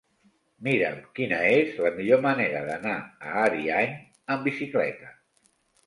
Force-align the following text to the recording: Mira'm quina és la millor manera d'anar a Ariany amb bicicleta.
Mira'm 0.67 0.95
quina 1.19 1.41
és 1.59 1.77
la 1.85 1.93
millor 1.99 2.25
manera 2.27 2.65
d'anar 2.71 2.97
a 3.35 3.39
Ariany 3.45 3.97
amb 4.01 4.53
bicicleta. 4.53 5.19